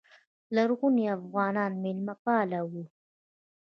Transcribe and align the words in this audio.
لرغوني 0.55 1.05
افغانان 1.17 1.71
میلمه 1.83 2.13
پال 2.23 2.51
وو 2.69 2.83